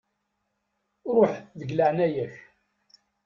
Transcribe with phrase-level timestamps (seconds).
[1.15, 2.35] Ruḥ, deg leεnaya-k.